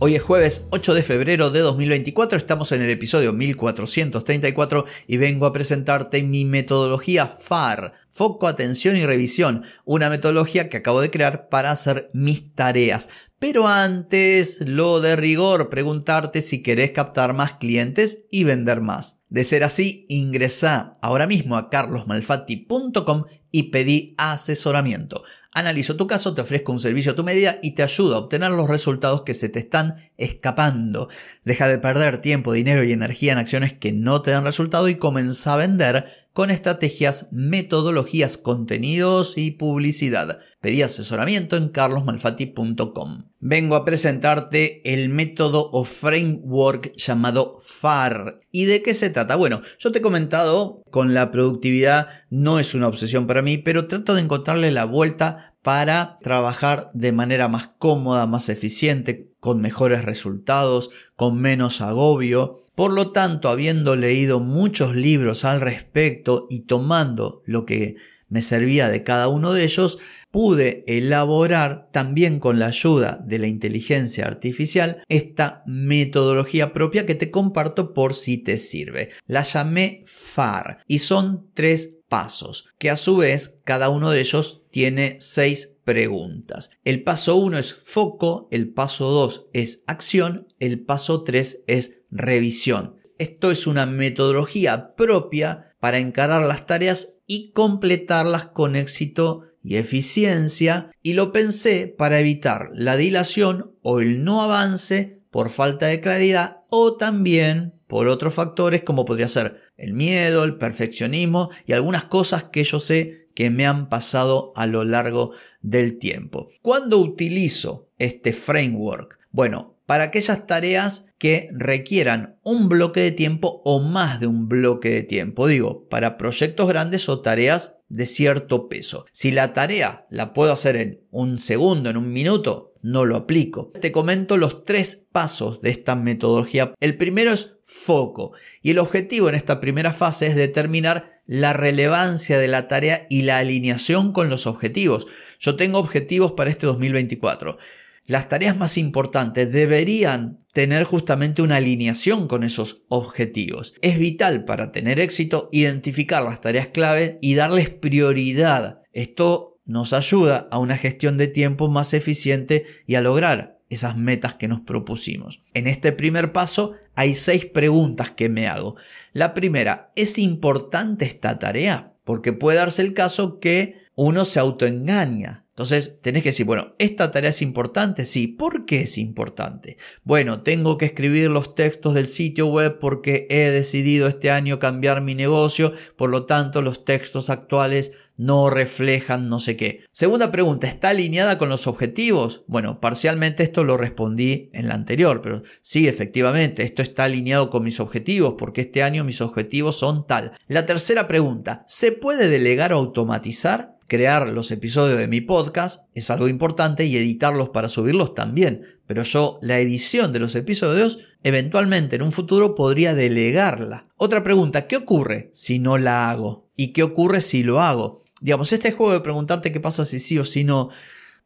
[0.00, 5.44] Hoy es jueves 8 de febrero de 2024, estamos en el episodio 1434 y vengo
[5.44, 11.48] a presentarte mi metodología FAR, Foco, Atención y Revisión, una metodología que acabo de crear
[11.48, 13.08] para hacer mis tareas.
[13.38, 19.20] Pero antes, lo de rigor, preguntarte si querés captar más clientes y vender más.
[19.28, 25.22] De ser así, ingresa ahora mismo a carlosmalfatti.com y pedí asesoramiento.
[25.52, 28.50] Analizo tu caso, te ofrezco un servicio a tu medida y te ayudo a obtener
[28.50, 31.08] los resultados que se te están escapando.
[31.44, 34.96] Deja de perder tiempo, dinero y energía en acciones que no te dan resultado y
[34.96, 36.06] comienza a vender
[36.38, 40.38] con estrategias, metodologías, contenidos y publicidad.
[40.60, 43.24] Pedí asesoramiento en carlosmalfatti.com.
[43.40, 48.38] Vengo a presentarte el método o framework llamado FAR.
[48.52, 49.34] ¿Y de qué se trata?
[49.34, 53.88] Bueno, yo te he comentado con la productividad no es una obsesión para mí, pero
[53.88, 60.02] trato de encontrarle la vuelta para trabajar de manera más cómoda, más eficiente, con mejores
[60.02, 62.62] resultados, con menos agobio.
[62.74, 67.96] Por lo tanto, habiendo leído muchos libros al respecto y tomando lo que
[68.30, 69.98] me servía de cada uno de ellos,
[70.30, 77.30] pude elaborar también con la ayuda de la inteligencia artificial esta metodología propia que te
[77.30, 79.10] comparto por si te sirve.
[79.26, 84.62] La llamé FAR y son tres pasos, que a su vez cada uno de ellos
[84.70, 86.70] tiene seis preguntas.
[86.84, 92.96] El paso 1 es foco, el paso 2 es acción, el paso 3 es revisión.
[93.18, 100.90] Esto es una metodología propia para encarar las tareas y completarlas con éxito y eficiencia
[101.02, 106.62] y lo pensé para evitar la dilación o el no avance por falta de claridad
[106.70, 112.44] o también por otros factores como podría ser el miedo, el perfeccionismo y algunas cosas
[112.44, 116.48] que yo sé que me han pasado a lo largo del tiempo.
[116.62, 119.18] ¿Cuándo utilizo este framework?
[119.30, 124.90] Bueno, para aquellas tareas que requieran un bloque de tiempo o más de un bloque
[124.90, 125.46] de tiempo.
[125.46, 129.06] Digo, para proyectos grandes o tareas de cierto peso.
[129.12, 133.72] Si la tarea la puedo hacer en un segundo, en un minuto, no lo aplico.
[133.80, 136.74] Te comento los tres pasos de esta metodología.
[136.80, 142.38] El primero es foco y el objetivo en esta primera fase es determinar la relevancia
[142.38, 145.06] de la tarea y la alineación con los objetivos.
[145.38, 147.58] Yo tengo objetivos para este 2024.
[148.06, 153.74] Las tareas más importantes deberían tener justamente una alineación con esos objetivos.
[153.82, 158.80] Es vital para tener éxito identificar las tareas clave y darles prioridad.
[158.94, 164.34] Esto nos ayuda a una gestión de tiempo más eficiente y a lograr esas metas
[164.34, 165.42] que nos propusimos.
[165.52, 168.76] En este primer paso hay seis preguntas que me hago.
[169.12, 171.92] La primera, ¿es importante esta tarea?
[172.04, 175.44] Porque puede darse el caso que uno se autoengaña.
[175.50, 178.06] Entonces tenés que decir, bueno, ¿esta tarea es importante?
[178.06, 179.76] Sí, ¿por qué es importante?
[180.04, 185.02] Bueno, tengo que escribir los textos del sitio web porque he decidido este año cambiar
[185.02, 189.84] mi negocio, por lo tanto los textos actuales no reflejan no sé qué.
[189.92, 192.44] Segunda pregunta, ¿está alineada con los objetivos?
[192.48, 197.64] Bueno, parcialmente esto lo respondí en la anterior, pero sí, efectivamente, esto está alineado con
[197.64, 200.32] mis objetivos porque este año mis objetivos son tal.
[200.48, 203.78] La tercera pregunta, ¿se puede delegar o automatizar?
[203.86, 209.02] Crear los episodios de mi podcast es algo importante y editarlos para subirlos también, pero
[209.02, 213.86] yo la edición de los episodios eventualmente en un futuro podría delegarla.
[213.96, 216.50] Otra pregunta, ¿qué ocurre si no la hago?
[216.54, 218.04] ¿Y qué ocurre si lo hago?
[218.20, 220.70] Digamos, este juego de preguntarte qué pasa si sí o si no,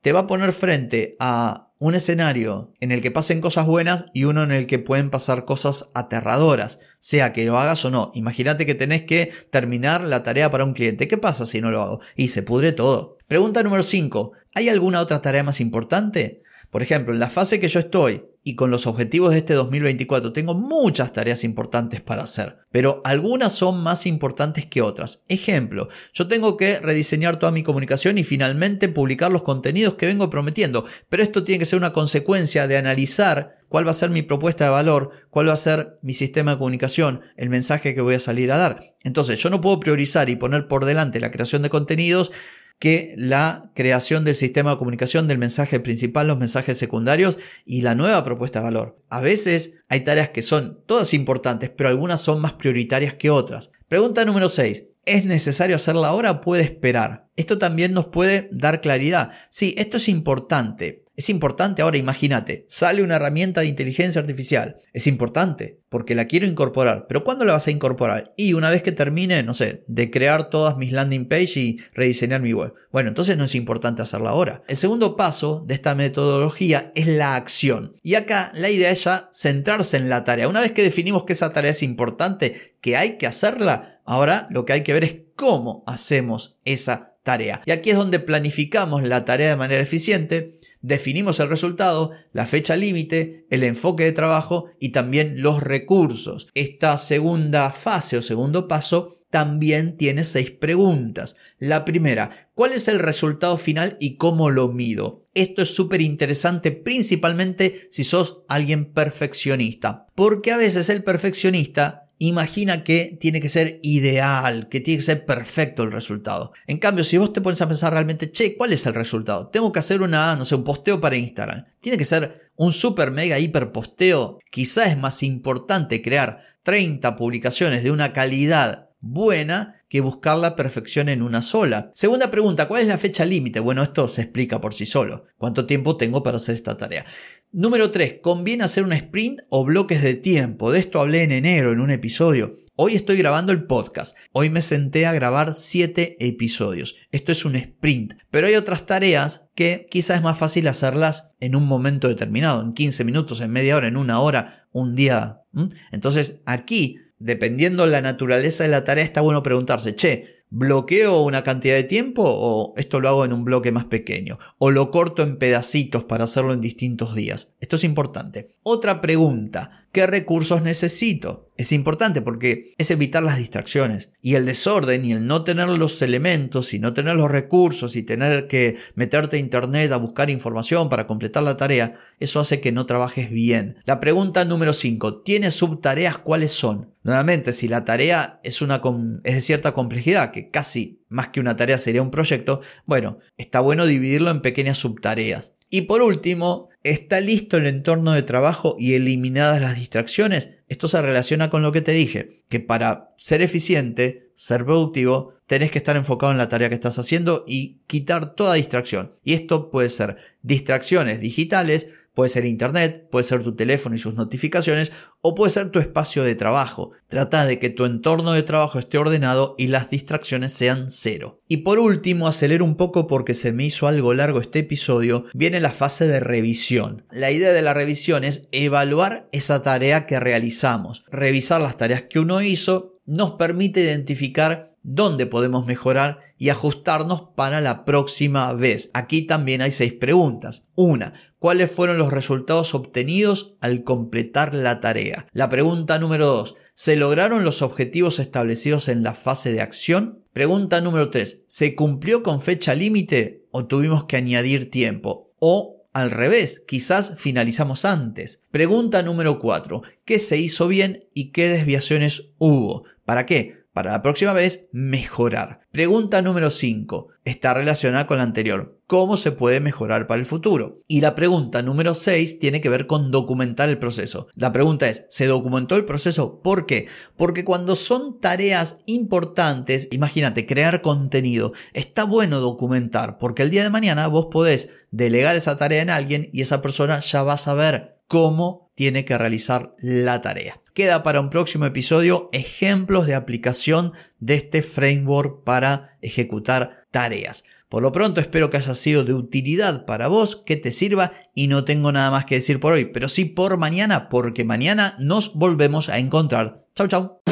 [0.03, 4.25] te va a poner frente a un escenario en el que pasen cosas buenas y
[4.25, 8.13] uno en el que pueden pasar cosas aterradoras, sea que lo hagas o no.
[8.15, 11.09] Imagínate que tenés que terminar la tarea para un cliente.
[11.09, 12.01] ¿Qué pasa si no lo hago?
[12.15, 13.19] Y se pudre todo.
[13.27, 14.33] Pregunta número 5.
[14.55, 16.43] ¿Hay alguna otra tarea más importante?
[16.71, 20.33] Por ejemplo, en la fase que yo estoy, y con los objetivos de este 2024
[20.33, 25.21] tengo muchas tareas importantes para hacer, pero algunas son más importantes que otras.
[25.29, 30.29] Ejemplo, yo tengo que rediseñar toda mi comunicación y finalmente publicar los contenidos que vengo
[30.31, 34.23] prometiendo, pero esto tiene que ser una consecuencia de analizar cuál va a ser mi
[34.23, 38.17] propuesta de valor, cuál va a ser mi sistema de comunicación, el mensaje que voy
[38.17, 38.95] a salir a dar.
[39.03, 42.33] Entonces, yo no puedo priorizar y poner por delante la creación de contenidos
[42.83, 47.95] que la creación del sistema de comunicación del mensaje principal, los mensajes secundarios y la
[47.95, 48.99] nueva propuesta de valor.
[49.09, 53.71] A veces hay tareas que son todas importantes, pero algunas son más prioritarias que otras.
[53.87, 54.83] Pregunta número 6.
[55.05, 57.29] ¿Es necesario hacerla ahora o puede esperar?
[57.37, 59.31] Esto también nos puede dar claridad.
[59.49, 61.02] Sí, esto es importante.
[61.15, 64.77] Es importante ahora, imagínate, sale una herramienta de inteligencia artificial.
[64.95, 67.07] Es importante porque la quiero incorporar.
[67.07, 68.33] Pero ¿cuándo la vas a incorporar?
[68.37, 72.41] Y una vez que termine, no sé, de crear todas mis landing page y rediseñar
[72.41, 72.73] mi web.
[72.91, 74.63] Bueno, entonces no es importante hacerla ahora.
[74.69, 77.95] El segundo paso de esta metodología es la acción.
[78.03, 80.49] Y acá la idea es ya centrarse en la tarea.
[80.49, 84.65] Una vez que definimos que esa tarea es importante, que hay que hacerla, ahora lo
[84.65, 87.63] que hay que ver es cómo hacemos esa tarea.
[87.67, 92.77] Y aquí es donde planificamos la tarea de manera eficiente definimos el resultado, la fecha
[92.77, 96.49] límite, el enfoque de trabajo y también los recursos.
[96.55, 101.37] Esta segunda fase o segundo paso también tiene seis preguntas.
[101.59, 105.27] La primera, ¿cuál es el resultado final y cómo lo mido?
[105.33, 112.85] Esto es súper interesante principalmente si sos alguien perfeccionista, porque a veces el perfeccionista imagina
[112.85, 116.53] que tiene que ser ideal, que tiene que ser perfecto el resultado.
[116.67, 119.49] En cambio, si vos te pones a pensar realmente, che, ¿cuál es el resultado?
[119.49, 121.65] Tengo que hacer una, no sé, un posteo para Instagram.
[121.81, 124.39] Tiene que ser un super mega hiper posteo.
[124.51, 131.09] Quizá es más importante crear 30 publicaciones de una calidad buena que buscar la perfección
[131.09, 131.91] en una sola.
[131.93, 133.59] Segunda pregunta, ¿cuál es la fecha límite?
[133.61, 135.25] Bueno, esto se explica por sí solo.
[135.37, 137.05] ¿Cuánto tiempo tengo para hacer esta tarea?
[137.55, 138.21] Número 3.
[138.23, 140.73] ¿Conviene hacer un sprint o bloques de tiempo?
[140.73, 142.57] De esto hablé en enero en un episodio.
[142.77, 144.17] Hoy estoy grabando el podcast.
[144.33, 146.97] Hoy me senté a grabar 7 episodios.
[147.11, 148.15] Esto es un sprint.
[148.31, 152.73] Pero hay otras tareas que quizás es más fácil hacerlas en un momento determinado, en
[152.73, 155.43] 15 minutos, en media hora, en una hora, un día.
[155.91, 161.77] Entonces aquí, dependiendo la naturaleza de la tarea, está bueno preguntarse, che, ¿Bloqueo una cantidad
[161.77, 164.39] de tiempo o esto lo hago en un bloque más pequeño?
[164.59, 167.49] ¿O lo corto en pedacitos para hacerlo en distintos días?
[167.61, 168.55] Esto es importante.
[168.63, 169.87] Otra pregunta.
[169.93, 171.49] ¿Qué recursos necesito?
[171.57, 176.03] Es importante porque es evitar las distracciones y el desorden y el no tener los
[176.03, 180.91] elementos y no tener los recursos y tener que meterte a internet a buscar información
[180.91, 183.79] para completar la tarea, eso hace que no trabajes bien.
[183.87, 186.92] La pregunta número 5, ¿tienes subtareas cuáles son?
[187.05, 188.81] Nuevamente, si la tarea es, una
[189.25, 193.61] es de cierta complejidad, que casi más que una tarea sería un proyecto, bueno, está
[193.61, 195.55] bueno dividirlo en pequeñas subtareas.
[195.69, 200.51] Y por último, ¿está listo el entorno de trabajo y eliminadas las distracciones?
[200.69, 205.71] Esto se relaciona con lo que te dije, que para ser eficiente, ser productivo, tenés
[205.71, 209.15] que estar enfocado en la tarea que estás haciendo y quitar toda distracción.
[209.25, 214.15] Y esto puede ser distracciones digitales, Puede ser internet, puede ser tu teléfono y sus
[214.15, 216.91] notificaciones, o puede ser tu espacio de trabajo.
[217.09, 221.41] Trata de que tu entorno de trabajo esté ordenado y las distracciones sean cero.
[221.49, 225.61] Y por último, acelero un poco porque se me hizo algo largo este episodio, viene
[225.61, 227.07] la fase de revisión.
[227.11, 231.05] La idea de la revisión es evaluar esa tarea que realizamos.
[231.11, 237.61] Revisar las tareas que uno hizo nos permite identificar dónde podemos mejorar y ajustarnos para
[237.61, 238.91] la próxima vez.
[238.95, 240.67] Aquí también hay seis preguntas.
[240.75, 245.27] Una, ¿cuáles fueron los resultados obtenidos al completar la tarea?
[245.33, 250.23] La pregunta número dos, ¿se lograron los objetivos establecidos en la fase de acción?
[250.33, 255.33] Pregunta número tres, ¿se cumplió con fecha límite o tuvimos que añadir tiempo?
[255.41, 258.41] O al revés, quizás finalizamos antes.
[258.53, 259.83] Pregunta número 4.
[260.05, 262.85] ¿Qué se hizo bien y qué desviaciones hubo?
[263.05, 263.62] ¿Para qué?
[263.73, 265.61] Para la próxima vez mejorar.
[265.71, 267.09] Pregunta número 5.
[267.25, 268.79] Está relacionada con la anterior.
[268.87, 270.83] ¿Cómo se puede mejorar para el futuro?
[270.87, 274.27] Y la pregunta número 6 tiene que ver con documentar el proceso.
[274.35, 276.41] La pregunta es, ¿se documentó el proceso?
[276.43, 276.89] ¿Por qué?
[277.17, 283.71] Porque cuando son tareas importantes, imagínate, crear contenido, está bueno documentar, porque el día de
[283.71, 287.97] mañana vos podés delegar esa tarea en alguien y esa persona ya va a saber
[288.09, 290.62] cómo tiene que realizar la tarea.
[290.75, 297.45] Queda para un próximo episodio ejemplos de aplicación de este framework para ejecutar tareas.
[297.69, 301.49] Por lo pronto espero que haya sido de utilidad para vos, que te sirva y
[301.49, 305.35] no tengo nada más que decir por hoy, pero sí por mañana, porque mañana nos
[305.35, 306.65] volvemos a encontrar.
[306.75, 307.32] Chau chau.